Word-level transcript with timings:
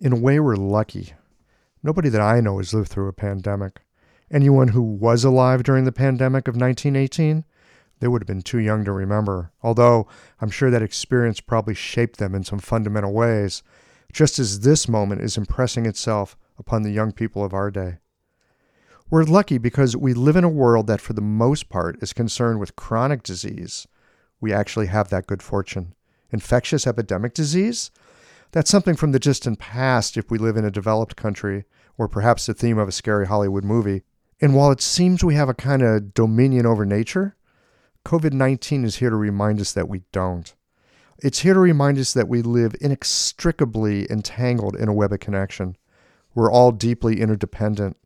In 0.00 0.12
a 0.12 0.16
way, 0.16 0.38
we're 0.38 0.54
lucky. 0.54 1.14
Nobody 1.82 2.08
that 2.08 2.20
I 2.20 2.40
know 2.40 2.58
has 2.58 2.72
lived 2.72 2.88
through 2.88 3.08
a 3.08 3.12
pandemic. 3.12 3.80
Anyone 4.30 4.68
who 4.68 4.82
was 4.82 5.24
alive 5.24 5.64
during 5.64 5.84
the 5.84 5.92
pandemic 5.92 6.46
of 6.46 6.54
1918, 6.54 7.44
they 7.98 8.06
would 8.06 8.22
have 8.22 8.28
been 8.28 8.42
too 8.42 8.60
young 8.60 8.84
to 8.84 8.92
remember, 8.92 9.50
although 9.60 10.06
I'm 10.40 10.50
sure 10.50 10.70
that 10.70 10.82
experience 10.82 11.40
probably 11.40 11.74
shaped 11.74 12.18
them 12.18 12.36
in 12.36 12.44
some 12.44 12.60
fundamental 12.60 13.12
ways, 13.12 13.64
just 14.12 14.38
as 14.38 14.60
this 14.60 14.88
moment 14.88 15.20
is 15.20 15.36
impressing 15.36 15.84
itself 15.84 16.36
upon 16.58 16.84
the 16.84 16.92
young 16.92 17.10
people 17.10 17.44
of 17.44 17.52
our 17.52 17.68
day. 17.68 17.96
We're 19.10 19.24
lucky 19.24 19.58
because 19.58 19.96
we 19.96 20.14
live 20.14 20.36
in 20.36 20.44
a 20.44 20.48
world 20.48 20.86
that, 20.86 21.00
for 21.00 21.14
the 21.14 21.20
most 21.20 21.68
part, 21.70 22.00
is 22.00 22.12
concerned 22.12 22.60
with 22.60 22.76
chronic 22.76 23.24
disease. 23.24 23.88
We 24.40 24.52
actually 24.52 24.86
have 24.86 25.08
that 25.08 25.26
good 25.26 25.42
fortune. 25.42 25.94
Infectious 26.30 26.86
epidemic 26.86 27.34
disease? 27.34 27.90
That's 28.52 28.70
something 28.70 28.96
from 28.96 29.12
the 29.12 29.18
distant 29.18 29.58
past 29.58 30.16
if 30.16 30.30
we 30.30 30.38
live 30.38 30.56
in 30.56 30.64
a 30.64 30.70
developed 30.70 31.16
country, 31.16 31.64
or 31.98 32.08
perhaps 32.08 32.46
the 32.46 32.54
theme 32.54 32.78
of 32.78 32.88
a 32.88 32.92
scary 32.92 33.26
Hollywood 33.26 33.64
movie. 33.64 34.02
And 34.40 34.54
while 34.54 34.70
it 34.70 34.80
seems 34.80 35.22
we 35.22 35.34
have 35.34 35.48
a 35.48 35.54
kind 35.54 35.82
of 35.82 36.14
dominion 36.14 36.64
over 36.64 36.86
nature, 36.86 37.36
COVID 38.06 38.32
19 38.32 38.84
is 38.84 38.96
here 38.96 39.10
to 39.10 39.16
remind 39.16 39.60
us 39.60 39.72
that 39.72 39.88
we 39.88 40.02
don't. 40.12 40.54
It's 41.18 41.40
here 41.40 41.52
to 41.54 41.60
remind 41.60 41.98
us 41.98 42.14
that 42.14 42.28
we 42.28 42.40
live 42.40 42.74
inextricably 42.80 44.10
entangled 44.10 44.76
in 44.76 44.88
a 44.88 44.94
web 44.94 45.12
of 45.12 45.20
connection. 45.20 45.76
We're 46.34 46.50
all 46.50 46.72
deeply 46.72 47.20
interdependent. 47.20 47.96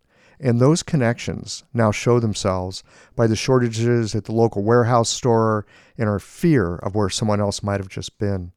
And 0.40 0.58
those 0.58 0.82
connections 0.82 1.62
now 1.72 1.92
show 1.92 2.18
themselves 2.18 2.82
by 3.14 3.28
the 3.28 3.36
shortages 3.36 4.16
at 4.16 4.24
the 4.24 4.32
local 4.32 4.64
warehouse 4.64 5.10
store 5.10 5.66
and 5.96 6.08
our 6.08 6.18
fear 6.18 6.76
of 6.76 6.96
where 6.96 7.10
someone 7.10 7.40
else 7.40 7.62
might 7.62 7.78
have 7.78 7.88
just 7.88 8.18
been 8.18 8.50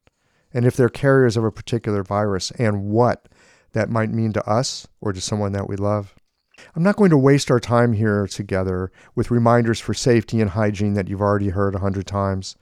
and 0.52 0.64
if 0.64 0.76
they're 0.76 0.88
carriers 0.88 1.36
of 1.36 1.44
a 1.44 1.52
particular 1.52 2.02
virus 2.02 2.50
and 2.52 2.84
what 2.84 3.28
that 3.72 3.90
might 3.90 4.10
mean 4.10 4.32
to 4.32 4.48
us 4.48 4.86
or 5.00 5.12
to 5.12 5.20
someone 5.20 5.52
that 5.52 5.68
we 5.68 5.76
love. 5.76 6.14
I'm 6.74 6.82
not 6.82 6.96
going 6.96 7.10
to 7.10 7.18
waste 7.18 7.50
our 7.50 7.60
time 7.60 7.92
here 7.92 8.26
together 8.26 8.90
with 9.14 9.30
reminders 9.30 9.80
for 9.80 9.92
safety 9.92 10.40
and 10.40 10.50
hygiene 10.50 10.94
that 10.94 11.08
you've 11.08 11.20
already 11.20 11.50
heard 11.50 11.74
a 11.74 11.80
hundred 11.80 12.06
times. 12.06 12.56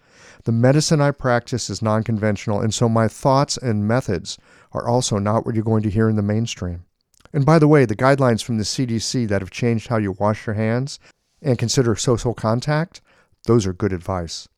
The 0.44 0.52
medicine 0.52 1.00
I 1.00 1.12
practice 1.12 1.70
is 1.70 1.80
non 1.80 2.02
conventional, 2.02 2.60
and 2.60 2.74
so 2.74 2.88
my 2.88 3.06
thoughts 3.06 3.56
and 3.56 3.86
methods 3.86 4.38
are 4.72 4.88
also 4.88 5.18
not 5.18 5.46
what 5.46 5.54
you're 5.54 5.64
going 5.64 5.84
to 5.84 5.90
hear 5.90 6.08
in 6.08 6.16
the 6.16 6.22
mainstream. 6.22 6.84
And 7.32 7.46
by 7.46 7.58
the 7.58 7.68
way, 7.68 7.84
the 7.84 7.96
guidelines 7.96 8.42
from 8.42 8.58
the 8.58 8.64
CDC 8.64 9.28
that 9.28 9.40
have 9.40 9.50
changed 9.50 9.88
how 9.88 9.96
you 9.98 10.12
wash 10.12 10.46
your 10.46 10.54
hands 10.54 10.98
and 11.40 11.58
consider 11.58 11.94
social 11.94 12.34
contact, 12.34 13.00
those 13.46 13.66
are 13.66 13.72
good 13.72 13.92
advice. 13.92 14.48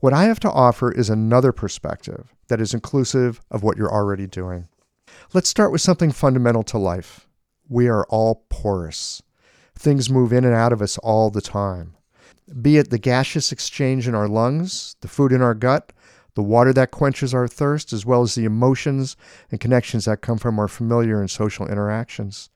What 0.00 0.12
I 0.12 0.24
have 0.24 0.40
to 0.40 0.50
offer 0.50 0.90
is 0.90 1.08
another 1.08 1.52
perspective 1.52 2.34
that 2.48 2.60
is 2.60 2.74
inclusive 2.74 3.40
of 3.50 3.62
what 3.62 3.76
you're 3.76 3.92
already 3.92 4.26
doing. 4.26 4.68
Let's 5.32 5.48
start 5.48 5.72
with 5.72 5.80
something 5.80 6.10
fundamental 6.10 6.62
to 6.64 6.78
life. 6.78 7.28
We 7.68 7.88
are 7.88 8.04
all 8.08 8.44
porous. 8.48 9.22
Things 9.74 10.10
move 10.10 10.32
in 10.32 10.44
and 10.44 10.54
out 10.54 10.72
of 10.72 10.82
us 10.82 10.98
all 10.98 11.30
the 11.30 11.40
time. 11.40 11.94
Be 12.60 12.76
it 12.76 12.90
the 12.90 12.98
gaseous 12.98 13.52
exchange 13.52 14.08
in 14.08 14.14
our 14.14 14.28
lungs, 14.28 14.96
the 15.00 15.08
food 15.08 15.32
in 15.32 15.40
our 15.40 15.54
gut, 15.54 15.92
the 16.34 16.42
water 16.42 16.72
that 16.72 16.90
quenches 16.90 17.32
our 17.34 17.46
thirst, 17.46 17.92
as 17.92 18.04
well 18.04 18.22
as 18.22 18.34
the 18.34 18.44
emotions 18.44 19.16
and 19.50 19.60
connections 19.60 20.06
that 20.06 20.20
come 20.20 20.38
from 20.38 20.58
our 20.58 20.68
familiar 20.68 21.20
and 21.20 21.30
social 21.30 21.66
interactions. 21.66 22.50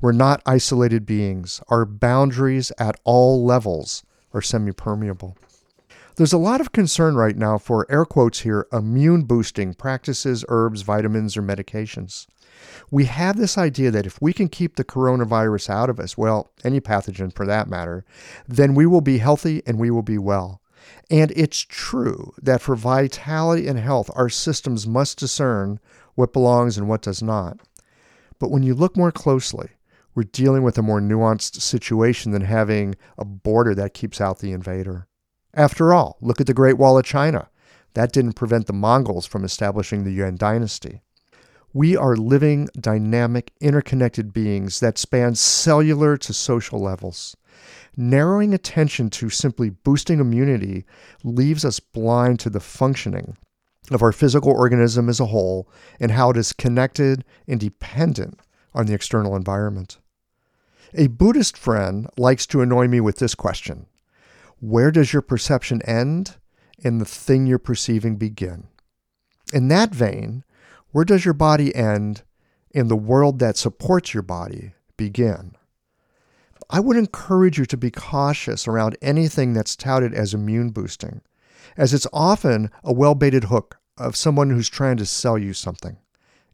We're 0.00 0.12
not 0.12 0.42
isolated 0.46 1.06
beings. 1.06 1.60
Our 1.68 1.84
boundaries 1.84 2.72
at 2.78 2.98
all 3.04 3.44
levels 3.44 4.02
are 4.32 4.42
semi 4.42 4.72
permeable. 4.72 5.36
There's 6.18 6.32
a 6.32 6.36
lot 6.36 6.60
of 6.60 6.72
concern 6.72 7.14
right 7.14 7.36
now 7.36 7.58
for 7.58 7.86
air 7.88 8.04
quotes 8.04 8.40
here 8.40 8.66
immune 8.72 9.22
boosting 9.22 9.72
practices, 9.72 10.44
herbs, 10.48 10.82
vitamins, 10.82 11.36
or 11.36 11.42
medications. 11.42 12.26
We 12.90 13.04
have 13.04 13.36
this 13.36 13.56
idea 13.56 13.92
that 13.92 14.04
if 14.04 14.20
we 14.20 14.32
can 14.32 14.48
keep 14.48 14.74
the 14.74 14.84
coronavirus 14.84 15.70
out 15.70 15.88
of 15.88 16.00
us, 16.00 16.18
well, 16.18 16.50
any 16.64 16.80
pathogen 16.80 17.32
for 17.32 17.46
that 17.46 17.68
matter, 17.68 18.04
then 18.48 18.74
we 18.74 18.84
will 18.84 19.00
be 19.00 19.18
healthy 19.18 19.62
and 19.64 19.78
we 19.78 19.92
will 19.92 20.02
be 20.02 20.18
well. 20.18 20.60
And 21.08 21.32
it's 21.36 21.60
true 21.60 22.34
that 22.42 22.62
for 22.62 22.74
vitality 22.74 23.68
and 23.68 23.78
health, 23.78 24.10
our 24.16 24.28
systems 24.28 24.88
must 24.88 25.20
discern 25.20 25.78
what 26.16 26.32
belongs 26.32 26.76
and 26.76 26.88
what 26.88 27.02
does 27.02 27.22
not. 27.22 27.60
But 28.40 28.50
when 28.50 28.64
you 28.64 28.74
look 28.74 28.96
more 28.96 29.12
closely, 29.12 29.68
we're 30.16 30.24
dealing 30.24 30.64
with 30.64 30.78
a 30.78 30.82
more 30.82 31.00
nuanced 31.00 31.60
situation 31.60 32.32
than 32.32 32.42
having 32.42 32.96
a 33.16 33.24
border 33.24 33.72
that 33.76 33.94
keeps 33.94 34.20
out 34.20 34.40
the 34.40 34.50
invader. 34.50 35.07
After 35.54 35.94
all, 35.94 36.16
look 36.20 36.40
at 36.40 36.46
the 36.46 36.54
Great 36.54 36.78
Wall 36.78 36.98
of 36.98 37.04
China. 37.04 37.48
That 37.94 38.12
didn't 38.12 38.34
prevent 38.34 38.66
the 38.66 38.72
Mongols 38.72 39.26
from 39.26 39.44
establishing 39.44 40.04
the 40.04 40.12
Yuan 40.12 40.36
dynasty. 40.36 41.02
We 41.72 41.96
are 41.96 42.16
living, 42.16 42.68
dynamic, 42.78 43.52
interconnected 43.60 44.32
beings 44.32 44.80
that 44.80 44.98
span 44.98 45.34
cellular 45.34 46.16
to 46.16 46.32
social 46.32 46.80
levels. 46.80 47.36
Narrowing 47.96 48.54
attention 48.54 49.10
to 49.10 49.28
simply 49.28 49.70
boosting 49.70 50.20
immunity 50.20 50.84
leaves 51.24 51.64
us 51.64 51.80
blind 51.80 52.40
to 52.40 52.50
the 52.50 52.60
functioning 52.60 53.36
of 53.90 54.02
our 54.02 54.12
physical 54.12 54.52
organism 54.52 55.08
as 55.08 55.20
a 55.20 55.26
whole 55.26 55.68
and 55.98 56.12
how 56.12 56.30
it 56.30 56.36
is 56.36 56.52
connected 56.52 57.24
and 57.46 57.58
dependent 57.58 58.38
on 58.74 58.86
the 58.86 58.94
external 58.94 59.34
environment. 59.34 59.98
A 60.94 61.08
Buddhist 61.08 61.56
friend 61.56 62.08
likes 62.16 62.46
to 62.46 62.60
annoy 62.60 62.88
me 62.88 63.00
with 63.00 63.16
this 63.16 63.34
question 63.34 63.86
where 64.60 64.90
does 64.90 65.12
your 65.12 65.22
perception 65.22 65.82
end 65.82 66.36
and 66.82 67.00
the 67.00 67.04
thing 67.04 67.46
you're 67.46 67.58
perceiving 67.58 68.16
begin? 68.16 68.68
In 69.52 69.68
that 69.68 69.94
vein, 69.94 70.44
where 70.90 71.04
does 71.04 71.24
your 71.24 71.34
body 71.34 71.74
end 71.74 72.22
and 72.74 72.90
the 72.90 72.96
world 72.96 73.38
that 73.38 73.56
supports 73.56 74.14
your 74.14 74.22
body 74.22 74.72
begin? 74.96 75.54
I 76.70 76.80
would 76.80 76.96
encourage 76.96 77.58
you 77.58 77.64
to 77.66 77.76
be 77.76 77.90
cautious 77.90 78.68
around 78.68 78.96
anything 79.00 79.54
that's 79.54 79.76
touted 79.76 80.12
as 80.12 80.34
immune 80.34 80.70
boosting, 80.70 81.22
as 81.76 81.94
it's 81.94 82.06
often 82.12 82.70
a 82.84 82.92
well 82.92 83.14
baited 83.14 83.44
hook 83.44 83.78
of 83.96 84.16
someone 84.16 84.50
who's 84.50 84.68
trying 84.68 84.98
to 84.98 85.06
sell 85.06 85.38
you 85.38 85.54
something. 85.54 85.96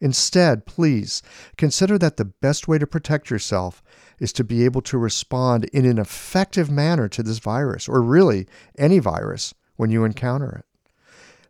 Instead, 0.00 0.66
please 0.66 1.22
consider 1.56 1.96
that 1.98 2.16
the 2.16 2.24
best 2.24 2.68
way 2.68 2.78
to 2.78 2.86
protect 2.86 3.30
yourself 3.30 3.82
is 4.18 4.32
to 4.32 4.44
be 4.44 4.64
able 4.64 4.82
to 4.82 4.98
respond 4.98 5.64
in 5.66 5.84
an 5.84 5.98
effective 5.98 6.70
manner 6.70 7.08
to 7.08 7.22
this 7.22 7.38
virus, 7.38 7.88
or 7.88 8.02
really 8.02 8.46
any 8.76 8.98
virus, 8.98 9.54
when 9.76 9.90
you 9.90 10.04
encounter 10.04 10.58
it. 10.58 10.64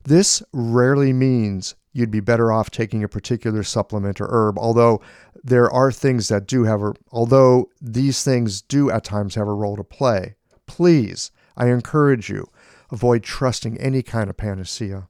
This 0.04 0.42
rarely 0.52 1.12
means 1.12 1.74
you'd 1.92 2.10
be 2.10 2.20
better 2.20 2.52
off 2.52 2.70
taking 2.70 3.02
a 3.02 3.08
particular 3.08 3.62
supplement 3.62 4.20
or 4.20 4.28
herb, 4.30 4.58
although 4.58 5.00
there 5.42 5.70
are 5.70 5.92
things 5.92 6.28
that 6.28 6.46
do 6.46 6.64
have 6.64 6.82
a, 6.82 6.94
although 7.10 7.70
these 7.80 8.22
things 8.24 8.60
do 8.60 8.90
at 8.90 9.04
times 9.04 9.34
have 9.34 9.48
a 9.48 9.54
role 9.54 9.76
to 9.76 9.84
play. 9.84 10.34
Please, 10.66 11.30
I 11.56 11.68
encourage 11.68 12.28
you, 12.28 12.48
avoid 12.90 13.22
trusting 13.22 13.78
any 13.78 14.02
kind 14.02 14.28
of 14.28 14.36
panacea. 14.36 15.08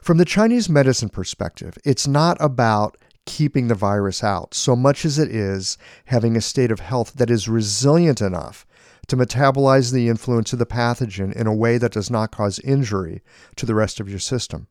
From 0.00 0.16
the 0.16 0.24
Chinese 0.24 0.70
medicine 0.70 1.10
perspective, 1.10 1.76
it's 1.84 2.06
not 2.06 2.38
about 2.40 2.96
keeping 3.26 3.68
the 3.68 3.74
virus 3.74 4.24
out 4.24 4.54
so 4.54 4.74
much 4.74 5.04
as 5.04 5.18
it 5.18 5.30
is 5.30 5.76
having 6.06 6.36
a 6.36 6.40
state 6.40 6.70
of 6.70 6.80
health 6.80 7.12
that 7.14 7.30
is 7.30 7.48
resilient 7.48 8.22
enough 8.22 8.66
to 9.08 9.16
metabolize 9.16 9.92
the 9.92 10.08
influence 10.08 10.54
of 10.54 10.58
the 10.58 10.64
pathogen 10.64 11.34
in 11.34 11.46
a 11.46 11.54
way 11.54 11.76
that 11.76 11.92
does 11.92 12.10
not 12.10 12.32
cause 12.32 12.58
injury 12.60 13.20
to 13.56 13.66
the 13.66 13.74
rest 13.74 14.00
of 14.00 14.08
your 14.08 14.18
system. 14.18 14.68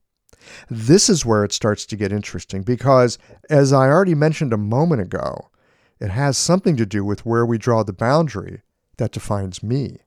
This 0.68 1.10
is 1.10 1.26
where 1.26 1.44
it 1.44 1.54
starts 1.54 1.86
to 1.86 1.96
get 1.96 2.12
interesting 2.12 2.64
because, 2.64 3.20
as 3.52 3.72
I 3.72 3.88
already 3.88 4.16
mentioned 4.16 4.52
a 4.52 4.58
moment 4.58 5.02
ago, 5.02 5.50
it 6.00 6.10
has 6.10 6.38
something 6.38 6.76
to 6.78 6.88
do 6.88 7.06
with 7.06 7.26
where 7.26 7.46
we 7.46 7.58
draw 7.60 7.84
the 7.84 7.94
boundary 7.94 8.64
that 8.98 9.12
defines 9.12 9.62
me. 9.62 10.00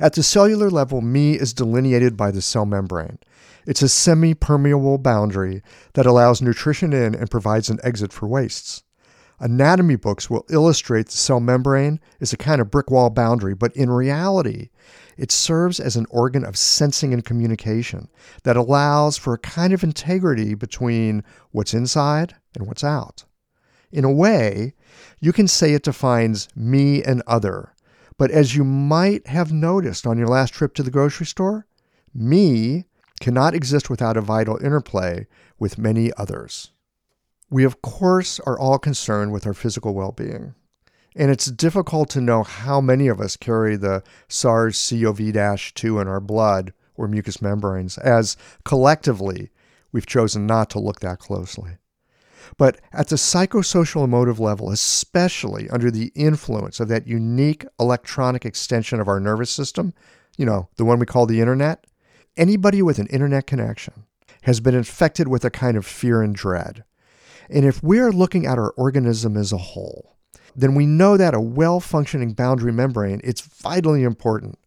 At 0.00 0.14
the 0.14 0.22
cellular 0.22 0.70
level, 0.70 1.00
me 1.00 1.34
is 1.34 1.52
delineated 1.52 2.16
by 2.16 2.30
the 2.30 2.42
cell 2.42 2.66
membrane. 2.66 3.18
It's 3.66 3.82
a 3.82 3.88
semi 3.88 4.34
permeable 4.34 4.98
boundary 4.98 5.62
that 5.94 6.06
allows 6.06 6.42
nutrition 6.42 6.92
in 6.92 7.14
and 7.14 7.30
provides 7.30 7.70
an 7.70 7.78
exit 7.82 8.12
for 8.12 8.26
wastes. 8.26 8.82
Anatomy 9.40 9.96
books 9.96 10.30
will 10.30 10.44
illustrate 10.48 11.06
the 11.06 11.12
cell 11.12 11.40
membrane 11.40 12.00
as 12.20 12.32
a 12.32 12.36
kind 12.36 12.60
of 12.60 12.70
brick 12.70 12.90
wall 12.90 13.10
boundary, 13.10 13.54
but 13.54 13.74
in 13.76 13.90
reality, 13.90 14.70
it 15.16 15.32
serves 15.32 15.80
as 15.80 15.96
an 15.96 16.06
organ 16.10 16.44
of 16.44 16.56
sensing 16.56 17.12
and 17.12 17.24
communication 17.24 18.08
that 18.44 18.56
allows 18.56 19.16
for 19.16 19.34
a 19.34 19.38
kind 19.38 19.72
of 19.72 19.82
integrity 19.82 20.54
between 20.54 21.24
what's 21.50 21.74
inside 21.74 22.34
and 22.54 22.66
what's 22.66 22.84
out. 22.84 23.24
In 23.92 24.04
a 24.04 24.12
way, 24.12 24.74
you 25.20 25.32
can 25.32 25.48
say 25.48 25.72
it 25.72 25.82
defines 25.84 26.48
me 26.56 27.02
and 27.02 27.22
other. 27.26 27.73
But 28.16 28.30
as 28.30 28.54
you 28.54 28.64
might 28.64 29.26
have 29.26 29.52
noticed 29.52 30.06
on 30.06 30.18
your 30.18 30.28
last 30.28 30.54
trip 30.54 30.74
to 30.74 30.82
the 30.82 30.90
grocery 30.90 31.26
store, 31.26 31.66
me 32.14 32.84
cannot 33.20 33.54
exist 33.54 33.90
without 33.90 34.16
a 34.16 34.20
vital 34.20 34.56
interplay 34.58 35.26
with 35.58 35.78
many 35.78 36.12
others. 36.16 36.70
We, 37.50 37.64
of 37.64 37.82
course, 37.82 38.40
are 38.40 38.58
all 38.58 38.78
concerned 38.78 39.32
with 39.32 39.46
our 39.46 39.54
physical 39.54 39.94
well 39.94 40.12
being. 40.12 40.54
And 41.16 41.30
it's 41.30 41.46
difficult 41.46 42.10
to 42.10 42.20
know 42.20 42.42
how 42.42 42.80
many 42.80 43.06
of 43.06 43.20
us 43.20 43.36
carry 43.36 43.76
the 43.76 44.02
SARS 44.28 44.90
CoV 44.90 45.72
2 45.74 46.00
in 46.00 46.08
our 46.08 46.20
blood 46.20 46.72
or 46.96 47.06
mucous 47.06 47.40
membranes, 47.40 47.98
as 47.98 48.36
collectively 48.64 49.50
we've 49.92 50.06
chosen 50.06 50.46
not 50.46 50.70
to 50.70 50.80
look 50.80 51.00
that 51.00 51.20
closely. 51.20 51.78
But 52.56 52.80
at 52.92 53.08
the 53.08 53.16
psychosocial 53.16 54.04
emotive 54.04 54.40
level, 54.40 54.70
especially 54.70 55.68
under 55.70 55.90
the 55.90 56.12
influence 56.14 56.80
of 56.80 56.88
that 56.88 57.06
unique 57.06 57.64
electronic 57.78 58.44
extension 58.44 59.00
of 59.00 59.08
our 59.08 59.20
nervous 59.20 59.50
system, 59.50 59.94
you 60.36 60.46
know, 60.46 60.68
the 60.76 60.84
one 60.84 60.98
we 60.98 61.06
call 61.06 61.26
the 61.26 61.40
internet, 61.40 61.86
anybody 62.36 62.82
with 62.82 62.98
an 62.98 63.06
internet 63.08 63.46
connection 63.46 64.04
has 64.42 64.60
been 64.60 64.74
infected 64.74 65.28
with 65.28 65.44
a 65.44 65.50
kind 65.50 65.76
of 65.76 65.86
fear 65.86 66.22
and 66.22 66.34
dread. 66.34 66.84
And 67.48 67.64
if 67.64 67.82
we 67.82 67.98
are 67.98 68.12
looking 68.12 68.46
at 68.46 68.58
our 68.58 68.70
organism 68.72 69.36
as 69.36 69.52
a 69.52 69.58
whole, 69.58 70.16
then 70.56 70.74
we 70.74 70.86
know 70.86 71.16
that 71.16 71.34
a 71.34 71.40
well 71.40 71.80
functioning 71.80 72.32
boundary 72.32 72.72
membrane 72.72 73.20
it's 73.24 73.40
vitally 73.40 74.02
important. 74.02 74.58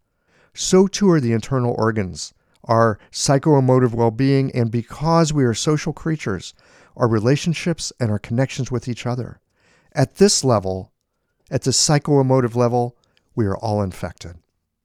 So 0.54 0.88
too 0.88 1.10
are 1.12 1.20
the 1.20 1.34
internal 1.34 1.76
organs, 1.78 2.34
our 2.64 3.00
psychoemotive 3.12 3.94
well 3.94 4.12
being, 4.12 4.52
and 4.56 4.72
because 4.72 5.32
we 5.32 5.44
are 5.46 5.54
social 5.54 5.94
creatures, 5.94 6.54
our 6.98 7.08
relationships 7.08 7.94
and 8.00 8.12
our 8.12 8.20
connections 8.20 8.72
with 8.72 8.88
each 8.88 9.06
other. 9.06 9.40
At 9.94 10.16
this 10.16 10.44
level, 10.44 10.92
at 11.50 11.62
the 11.62 11.72
psychoemotive 11.72 12.56
level, 12.56 12.98
we 13.36 13.46
are 13.46 13.56
all 13.58 13.82
infected. 13.82 14.36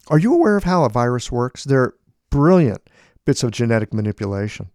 Are 0.08 0.18
you 0.18 0.32
aware 0.32 0.56
of 0.56 0.64
how 0.64 0.84
a 0.84 0.88
virus 0.88 1.32
works? 1.32 1.64
They're 1.64 1.94
brilliant 2.30 2.88
bits 3.24 3.42
of 3.42 3.50
genetic 3.50 3.92
manipulation. 3.92 4.70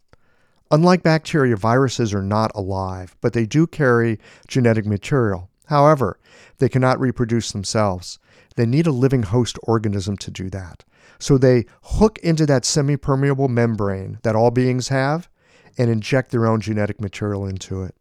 Unlike 0.72 1.04
bacteria, 1.04 1.56
viruses 1.56 2.14
are 2.14 2.24
not 2.24 2.52
alive, 2.54 3.16
but 3.22 3.34
they 3.34 3.46
do 3.46 3.68
carry 3.68 4.20
genetic 4.48 4.86
material. 4.86 5.50
However, 5.68 6.20
they 6.58 6.70
cannot 6.70 7.00
reproduce 7.00 7.52
themselves. 7.52 8.20
They 8.56 8.66
need 8.66 8.88
a 8.88 8.92
living 8.92 9.24
host 9.24 9.58
organism 9.64 10.18
to 10.18 10.32
do 10.32 10.50
that. 10.50 10.84
So 11.20 11.38
they 11.38 11.66
hook 11.84 12.20
into 12.20 12.46
that 12.46 12.66
semi 12.66 12.98
permeable 12.98 13.48
membrane 13.48 14.20
that 14.24 14.36
all 14.36 14.52
beings 14.52 14.90
have 14.90 15.30
and 15.78 15.90
inject 15.90 16.32
their 16.32 16.46
own 16.46 16.62
genetic 16.62 17.00
material 17.00 17.46
into 17.46 17.84
it. 17.84 17.96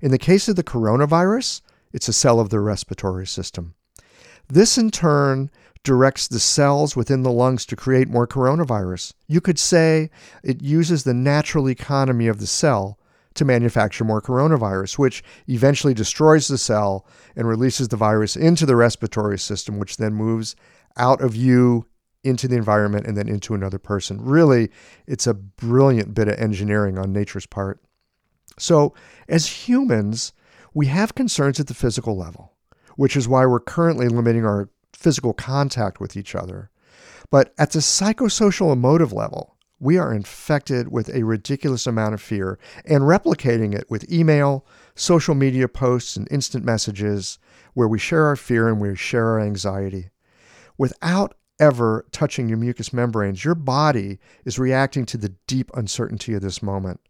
In 0.00 0.10
the 0.10 0.18
case 0.18 0.48
of 0.48 0.56
the 0.56 0.64
coronavirus, 0.64 1.60
it's 1.92 2.08
a 2.08 2.12
cell 2.12 2.40
of 2.40 2.50
the 2.50 2.60
respiratory 2.60 3.26
system. 3.26 3.74
This, 4.48 4.78
in 4.78 4.90
turn, 4.90 5.50
directs 5.84 6.28
the 6.28 6.40
cells 6.40 6.96
within 6.96 7.22
the 7.22 7.32
lungs 7.32 7.64
to 7.66 7.76
create 7.76 8.08
more 8.08 8.26
coronavirus. 8.26 9.14
You 9.26 9.40
could 9.40 9.58
say 9.58 10.10
it 10.42 10.62
uses 10.62 11.04
the 11.04 11.14
natural 11.14 11.68
economy 11.68 12.26
of 12.26 12.40
the 12.40 12.46
cell 12.46 12.98
to 13.34 13.44
manufacture 13.44 14.04
more 14.04 14.20
coronavirus, 14.20 14.98
which 14.98 15.22
eventually 15.46 15.94
destroys 15.94 16.48
the 16.48 16.58
cell 16.58 17.06
and 17.36 17.46
releases 17.46 17.88
the 17.88 17.96
virus 17.96 18.36
into 18.36 18.66
the 18.66 18.76
respiratory 18.76 19.38
system, 19.38 19.78
which 19.78 19.96
then 19.96 20.14
moves 20.14 20.56
out 20.96 21.20
of 21.20 21.36
you 21.36 21.86
into 22.24 22.48
the 22.48 22.56
environment 22.56 23.06
and 23.06 23.16
then 23.16 23.28
into 23.28 23.54
another 23.54 23.78
person. 23.78 24.20
Really, 24.20 24.70
it's 25.06 25.26
a 25.26 25.34
brilliant 25.34 26.14
bit 26.14 26.28
of 26.28 26.38
engineering 26.38 26.98
on 26.98 27.12
nature's 27.12 27.46
part. 27.46 27.80
So, 28.58 28.94
as 29.28 29.46
humans, 29.68 30.32
we 30.74 30.86
have 30.86 31.14
concerns 31.14 31.60
at 31.60 31.68
the 31.68 31.74
physical 31.74 32.16
level, 32.16 32.54
which 32.96 33.16
is 33.16 33.28
why 33.28 33.46
we're 33.46 33.60
currently 33.60 34.08
limiting 34.08 34.44
our 34.44 34.68
physical 34.92 35.32
contact 35.32 36.00
with 36.00 36.16
each 36.16 36.34
other. 36.34 36.70
But 37.30 37.54
at 37.58 37.72
the 37.72 37.78
psychosocial 37.78 38.72
emotive 38.72 39.12
level, 39.12 39.56
we 39.80 39.96
are 39.96 40.12
infected 40.12 40.90
with 40.90 41.08
a 41.14 41.22
ridiculous 41.22 41.86
amount 41.86 42.14
of 42.14 42.20
fear 42.20 42.58
and 42.84 43.02
replicating 43.02 43.74
it 43.74 43.88
with 43.88 44.10
email, 44.10 44.66
social 44.96 45.34
media 45.34 45.68
posts, 45.68 46.16
and 46.16 46.26
instant 46.30 46.64
messages 46.64 47.38
where 47.74 47.86
we 47.86 47.98
share 47.98 48.24
our 48.24 48.36
fear 48.36 48.68
and 48.68 48.80
we 48.80 48.96
share 48.96 49.26
our 49.26 49.40
anxiety. 49.40 50.10
Without 50.76 51.34
ever 51.58 52.06
touching 52.12 52.48
your 52.48 52.58
mucous 52.58 52.92
membranes, 52.92 53.44
your 53.44 53.54
body 53.54 54.18
is 54.44 54.58
reacting 54.58 55.04
to 55.06 55.16
the 55.16 55.34
deep 55.46 55.70
uncertainty 55.74 56.34
of 56.34 56.42
this 56.42 56.62
moment. 56.62 57.00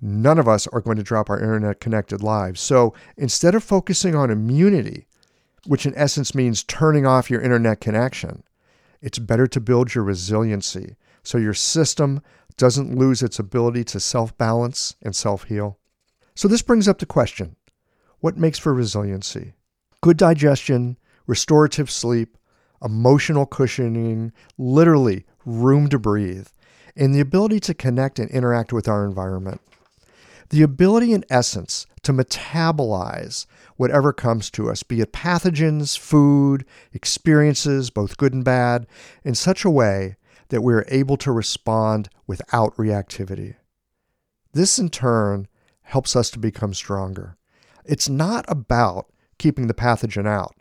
None 0.00 0.38
of 0.38 0.48
us 0.48 0.66
are 0.68 0.80
going 0.80 0.96
to 0.96 1.02
drop 1.02 1.30
our 1.30 1.38
internet 1.38 1.80
connected 1.80 2.22
lives. 2.22 2.60
So 2.60 2.94
instead 3.16 3.54
of 3.54 3.62
focusing 3.62 4.14
on 4.14 4.30
immunity, 4.30 5.06
which 5.66 5.86
in 5.86 5.94
essence 5.96 6.34
means 6.34 6.62
turning 6.62 7.06
off 7.06 7.30
your 7.30 7.40
internet 7.40 7.80
connection, 7.80 8.42
it's 9.00 9.18
better 9.18 9.46
to 9.46 9.60
build 9.60 9.94
your 9.94 10.04
resiliency 10.04 10.96
so 11.22 11.38
your 11.38 11.54
system 11.54 12.22
doesn't 12.56 12.96
lose 12.96 13.22
its 13.22 13.38
ability 13.38 13.84
to 13.84 14.00
self 14.00 14.36
balance 14.38 14.94
and 15.02 15.14
self 15.14 15.44
heal. 15.44 15.78
So, 16.34 16.48
this 16.48 16.62
brings 16.62 16.88
up 16.88 16.98
the 16.98 17.06
question 17.06 17.56
what 18.20 18.36
makes 18.36 18.58
for 18.58 18.72
resiliency? 18.72 19.54
Good 20.00 20.16
digestion, 20.16 20.98
restorative 21.26 21.90
sleep, 21.90 22.36
emotional 22.82 23.46
cushioning, 23.46 24.32
literally 24.56 25.24
room 25.44 25.88
to 25.88 25.98
breathe, 25.98 26.48
and 26.96 27.14
the 27.14 27.20
ability 27.20 27.60
to 27.60 27.74
connect 27.74 28.18
and 28.18 28.30
interact 28.30 28.72
with 28.72 28.88
our 28.88 29.04
environment. 29.04 29.60
The 30.50 30.62
ability, 30.62 31.12
in 31.12 31.24
essence, 31.30 31.86
to 32.02 32.12
metabolize 32.12 33.46
whatever 33.76 34.12
comes 34.12 34.50
to 34.50 34.70
us, 34.70 34.82
be 34.82 35.00
it 35.00 35.12
pathogens, 35.12 35.98
food, 35.98 36.64
experiences, 36.92 37.90
both 37.90 38.16
good 38.16 38.34
and 38.34 38.44
bad, 38.44 38.86
in 39.24 39.34
such 39.34 39.64
a 39.64 39.70
way 39.70 40.16
that 40.50 40.62
we 40.62 40.74
are 40.74 40.84
able 40.88 41.16
to 41.16 41.32
respond 41.32 42.08
without 42.26 42.76
reactivity. 42.76 43.56
This, 44.52 44.78
in 44.78 44.90
turn, 44.90 45.48
helps 45.82 46.14
us 46.14 46.30
to 46.30 46.38
become 46.38 46.74
stronger. 46.74 47.36
It's 47.84 48.08
not 48.08 48.44
about 48.48 49.06
keeping 49.38 49.66
the 49.66 49.74
pathogen 49.74 50.26
out, 50.26 50.54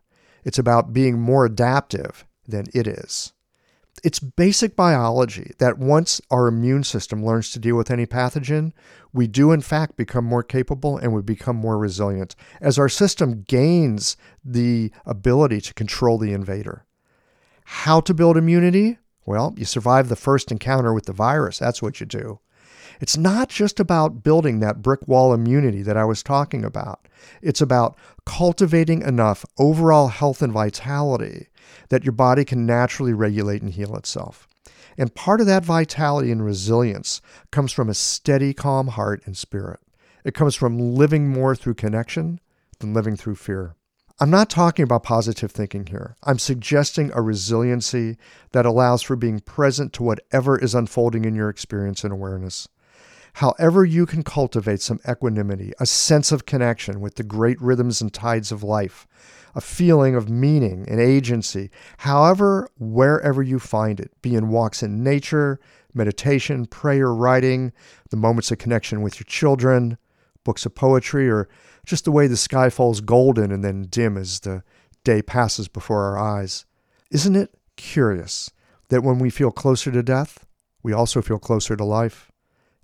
it's 0.44 0.60
about 0.60 0.94
being 0.94 1.20
more 1.20 1.46
adaptive 1.46 2.26
than 2.48 2.66
it 2.74 2.88
is. 2.88 3.34
It's 4.04 4.20
basic 4.20 4.76
biology 4.76 5.54
that 5.60 5.78
once 5.78 6.20
our 6.30 6.48
immune 6.48 6.84
system 6.84 7.24
learns 7.24 7.52
to 7.52 7.60
deal 7.60 7.78
with 7.78 7.92
any 7.92 8.06
pathogen, 8.06 8.74
we 9.14 9.28
do 9.28 9.52
in 9.52 9.62
fact 9.62 9.96
become 9.96 10.26
more 10.26 10.44
capable 10.44 10.98
and 10.98 11.14
we 11.14 11.22
become 11.22 11.56
more 11.56 11.78
resilient 11.78 12.36
as 12.60 12.78
our 12.78 12.90
system 12.90 13.44
gains 13.48 14.18
the 14.44 14.92
ability 15.06 15.62
to 15.62 15.74
control 15.74 16.18
the 16.18 16.34
invader. 16.34 16.86
How 17.66 18.02
to 18.02 18.14
build 18.14 18.36
immunity? 18.36 18.98
Well, 19.26 19.54
you 19.56 19.64
survive 19.64 20.10
the 20.10 20.16
first 20.18 20.52
encounter 20.52 20.94
with 20.94 21.06
the 21.06 21.14
virus. 21.14 21.60
That's 21.60 21.82
what 21.82 22.00
you 22.00 22.06
do. 22.06 22.40
It's 23.00 23.18
not 23.18 23.50
just 23.50 23.80
about 23.80 24.24
building 24.24 24.60
that 24.60 24.82
brick 24.82 25.08
wall 25.08 25.34
immunity 25.34 25.82
that 25.84 25.98
I 25.98 26.06
was 26.06 26.24
talking 26.24 26.64
about. 26.64 27.08
It's 27.42 27.62
about 27.62 27.98
cultivating 28.26 29.02
enough 29.02 29.46
overall 29.58 30.08
health 30.08 30.42
and 30.42 30.54
vitality 30.54 31.48
that 31.90 32.04
your 32.04 32.12
body 32.12 32.46
can 32.46 32.66
naturally 32.66 33.14
regulate 33.14 33.62
and 33.62 33.72
heal 33.72 33.96
itself. 33.96 34.48
And 34.98 35.16
part 35.16 35.42
of 35.42 35.48
that 35.48 35.66
vitality 35.66 36.32
and 36.32 36.46
resilience 36.46 37.22
comes 37.52 37.72
from 37.72 37.90
a 37.90 37.94
steady, 37.94 38.54
calm 38.54 38.90
heart 38.90 39.24
and 39.26 39.36
spirit. 39.36 39.80
It 40.24 40.34
comes 40.34 40.56
from 40.56 40.96
living 40.96 41.30
more 41.30 41.56
through 41.56 41.74
connection 41.76 42.40
than 42.80 42.94
living 42.94 43.16
through 43.16 43.36
fear. 43.36 43.76
I'm 44.20 44.30
not 44.30 44.50
talking 44.50 44.84
about 44.84 45.04
positive 45.04 45.52
thinking 45.52 45.88
here. 45.88 46.16
I'm 46.24 46.38
suggesting 46.38 47.12
a 47.14 47.22
resiliency 47.22 48.18
that 48.52 48.66
allows 48.66 49.02
for 49.02 49.16
being 49.16 49.40
present 49.40 49.92
to 49.94 50.04
whatever 50.04 50.58
is 50.58 50.76
unfolding 50.76 51.26
in 51.26 51.36
your 51.36 51.50
experience 51.50 52.04
and 52.04 52.14
awareness. 52.14 52.68
However, 53.34 53.84
you 53.84 54.06
can 54.06 54.24
cultivate 54.24 54.82
some 54.82 55.00
equanimity, 55.10 55.74
a 55.80 55.86
sense 55.86 56.32
of 56.32 56.46
connection 56.46 57.02
with 57.02 57.16
the 57.16 57.24
great 57.24 57.60
rhythms 57.60 58.00
and 58.00 58.14
tides 58.14 58.52
of 58.52 58.62
life, 58.64 59.08
a 59.56 59.62
feeling 59.62 60.16
of 60.16 60.30
meaning 60.30 60.86
and 60.88 61.00
agency, 61.00 61.72
however, 62.00 62.70
wherever 62.78 63.42
you 63.42 63.60
find 63.60 64.00
it, 64.00 64.12
be 64.22 64.36
in 64.36 64.50
walks 64.50 64.84
in 64.84 65.04
nature, 65.04 65.60
meditation, 65.94 66.66
prayer, 66.66 67.14
writing, 67.14 67.72
the 68.10 68.18
moments 68.18 68.52
of 68.52 68.60
connection 68.60 69.02
with 69.02 69.20
your 69.20 69.26
children, 69.26 69.98
books 70.44 70.66
of 70.66 70.76
poetry, 70.76 71.30
or 71.30 71.50
just 71.86 72.06
the 72.06 72.12
way 72.12 72.28
the 72.28 72.38
sky 72.38 72.70
falls 72.70 73.02
golden 73.02 73.52
and 73.52 73.64
then 73.64 73.84
dim 73.90 74.18
as 74.18 74.42
the 74.42 74.64
day 75.04 75.22
passes 75.22 75.68
before 75.68 76.04
our 76.04 76.18
eyes. 76.18 76.66
Isn't 77.12 77.36
it 77.36 77.56
curious 77.78 78.52
that 78.90 79.04
when 79.04 79.20
we 79.20 79.30
feel 79.30 79.52
closer 79.52 79.92
to 79.92 80.04
death, 80.04 80.46
we 80.82 80.94
also 80.94 81.22
feel 81.22 81.40
closer 81.40 81.76
to 81.76 81.84
life? 81.84 82.32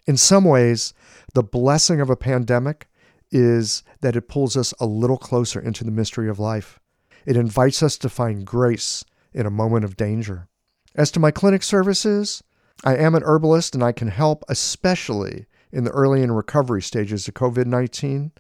In 0.10 0.18
some 0.18 0.44
ways, 0.44 0.96
the 1.36 1.44
blessing 1.44 2.02
of 2.02 2.10
a 2.10 2.16
pandemic 2.16 2.88
is 3.30 3.84
that 4.02 4.16
it 4.16 4.28
pulls 4.28 4.58
us 4.58 4.74
a 4.80 4.88
little 4.88 5.20
closer 5.20 5.60
into 5.60 5.84
the 5.84 5.92
mystery 5.92 6.28
of 6.28 6.40
life. 6.40 6.80
It 7.28 7.38
invites 7.38 7.84
us 7.84 7.96
to 8.00 8.10
find 8.10 8.44
grace 8.44 9.06
in 9.34 9.46
a 9.46 9.52
moment 9.52 9.86
of 9.86 9.96
danger. 9.96 10.48
As 10.96 11.12
to 11.12 11.20
my 11.20 11.30
clinic 11.30 11.62
services, 11.62 12.44
I 12.84 12.96
am 12.96 13.14
an 13.14 13.22
herbalist 13.24 13.76
and 13.76 13.84
I 13.84 13.92
can 13.92 14.08
help, 14.08 14.44
especially 14.50 15.46
in 15.72 15.84
the 15.84 15.92
early 15.92 16.24
and 16.24 16.36
recovery 16.36 16.82
stages 16.82 17.28
of 17.28 17.36
COVID 17.36 17.68
19. 17.68 18.32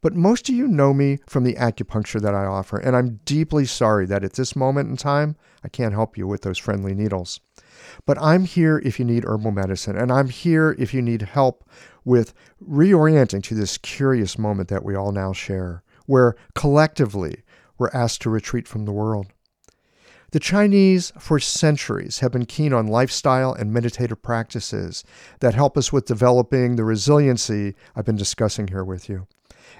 But 0.00 0.16
most 0.16 0.48
of 0.48 0.56
you 0.56 0.66
know 0.66 0.92
me 0.92 1.20
from 1.28 1.44
the 1.44 1.54
acupuncture 1.54 2.20
that 2.20 2.34
I 2.34 2.46
offer, 2.46 2.78
and 2.78 2.96
I'm 2.96 3.20
deeply 3.24 3.64
sorry 3.64 4.06
that 4.06 4.24
at 4.24 4.32
this 4.32 4.56
moment 4.56 4.90
in 4.90 4.96
time, 4.96 5.36
I 5.62 5.68
can't 5.68 5.94
help 5.94 6.18
you 6.18 6.26
with 6.26 6.42
those 6.42 6.58
friendly 6.58 6.96
needles. 6.96 7.38
But 8.06 8.20
I'm 8.20 8.44
here 8.44 8.80
if 8.84 8.98
you 8.98 9.04
need 9.04 9.24
herbal 9.24 9.52
medicine, 9.52 9.96
and 9.96 10.10
I'm 10.12 10.28
here 10.28 10.74
if 10.78 10.92
you 10.92 11.02
need 11.02 11.22
help 11.22 11.68
with 12.04 12.34
reorienting 12.62 13.42
to 13.44 13.54
this 13.54 13.78
curious 13.78 14.38
moment 14.38 14.68
that 14.68 14.84
we 14.84 14.94
all 14.94 15.12
now 15.12 15.32
share, 15.32 15.82
where 16.06 16.34
collectively 16.54 17.42
we're 17.78 17.90
asked 17.92 18.22
to 18.22 18.30
retreat 18.30 18.68
from 18.68 18.84
the 18.84 18.92
world. 18.92 19.26
The 20.32 20.40
Chinese, 20.40 21.12
for 21.18 21.38
centuries, 21.38 22.20
have 22.20 22.32
been 22.32 22.46
keen 22.46 22.72
on 22.72 22.86
lifestyle 22.86 23.52
and 23.52 23.70
meditative 23.70 24.22
practices 24.22 25.04
that 25.40 25.52
help 25.52 25.76
us 25.76 25.92
with 25.92 26.06
developing 26.06 26.76
the 26.76 26.84
resiliency 26.84 27.74
I've 27.94 28.06
been 28.06 28.16
discussing 28.16 28.68
here 28.68 28.82
with 28.82 29.10
you. 29.10 29.26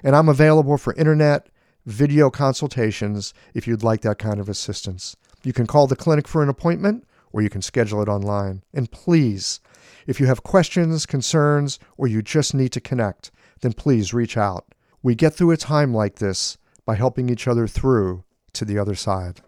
And 0.03 0.15
I'm 0.15 0.29
available 0.29 0.77
for 0.77 0.93
internet 0.93 1.49
video 1.87 2.29
consultations 2.29 3.33
if 3.55 3.67
you'd 3.67 3.83
like 3.83 4.01
that 4.01 4.19
kind 4.19 4.39
of 4.39 4.47
assistance. 4.47 5.15
You 5.43 5.53
can 5.53 5.65
call 5.65 5.87
the 5.87 5.95
clinic 5.95 6.27
for 6.27 6.43
an 6.43 6.49
appointment 6.49 7.05
or 7.33 7.41
you 7.41 7.49
can 7.49 7.61
schedule 7.61 8.01
it 8.01 8.07
online. 8.07 8.63
And 8.73 8.89
please, 8.89 9.59
if 10.07 10.19
you 10.19 10.27
have 10.27 10.43
questions, 10.43 11.05
concerns, 11.05 11.79
or 11.97 12.07
you 12.07 12.21
just 12.21 12.53
need 12.53 12.71
to 12.71 12.79
connect, 12.79 13.31
then 13.61 13.73
please 13.73 14.13
reach 14.13 14.37
out. 14.37 14.73
We 15.01 15.15
get 15.15 15.33
through 15.33 15.51
a 15.51 15.57
time 15.57 15.93
like 15.93 16.15
this 16.15 16.57
by 16.85 16.95
helping 16.95 17.29
each 17.29 17.47
other 17.47 17.67
through 17.67 18.23
to 18.53 18.63
the 18.63 18.77
other 18.77 18.95
side. 18.95 19.41